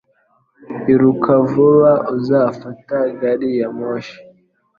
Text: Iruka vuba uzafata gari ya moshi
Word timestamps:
Iruka 0.93 1.31
vuba 1.49 1.91
uzafata 2.15 2.95
gari 3.19 3.49
ya 3.59 3.67
moshi 3.77 4.17